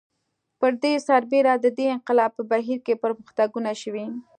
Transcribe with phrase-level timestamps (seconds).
[0.59, 4.05] پر دې سربېره د دې انقلاب په بهیر کې پرمختګونه شوي